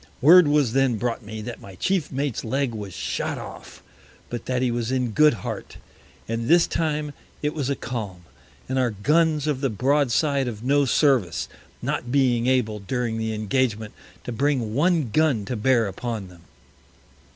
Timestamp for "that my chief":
1.43-2.11